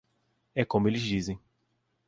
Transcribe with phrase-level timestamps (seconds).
[0.55, 1.39] É como eles dizem.